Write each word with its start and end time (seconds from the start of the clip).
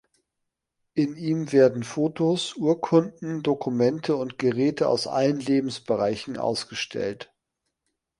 In 0.95 1.15
ihm 1.15 1.51
werden 1.51 1.83
Fotos, 1.83 2.55
Urkunden, 2.55 3.43
Dokumente 3.43 4.15
und 4.15 4.39
Geräte 4.39 4.87
aus 4.89 5.05
allen 5.05 5.39
Lebensbereichen 5.39 6.37
ausgestellt. 6.37 7.31